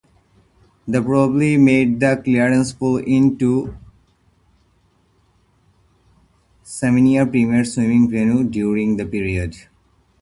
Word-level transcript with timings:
This 0.87 1.05
probably 1.05 1.57
made 1.57 1.99
the 1.99 2.19
Clarence 2.25 2.73
Pool 2.73 2.97
into 3.05 3.77
Tasmania's 6.63 7.29
Premier 7.29 7.63
Swimming 7.63 8.09
venue 8.09 8.43
during 8.43 8.97
that 8.97 9.11
period. 9.11 9.55